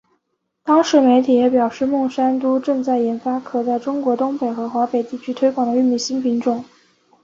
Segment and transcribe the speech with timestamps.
[0.63, 6.65] 当时媒体也表示孟山都正在研发可在中国东北和华北地区推广的玉米新品种。